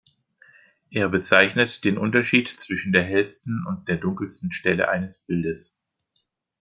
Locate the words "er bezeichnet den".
0.89-1.95